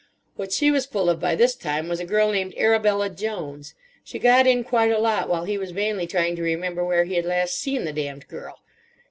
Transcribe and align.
What 0.35 0.51
she 0.51 0.71
was 0.71 0.87
full 0.87 1.11
of 1.11 1.19
by 1.19 1.35
this 1.35 1.53
time 1.53 1.87
was 1.87 1.99
a 1.99 2.05
girl 2.07 2.31
named 2.31 2.55
Arabella 2.57 3.07
Jones. 3.07 3.75
She 4.03 4.17
got 4.17 4.47
in 4.47 4.63
quite 4.63 4.91
a 4.91 4.97
lot 4.97 5.29
while 5.29 5.43
he 5.43 5.59
was 5.59 5.69
vainly 5.69 6.07
trying 6.07 6.35
to 6.37 6.41
remember 6.41 6.83
where 6.83 7.03
he 7.03 7.13
had 7.17 7.25
last 7.25 7.55
seen 7.59 7.83
the 7.85 7.93
damned 7.93 8.27
girl. 8.27 8.61